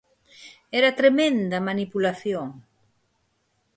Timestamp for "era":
0.79-0.95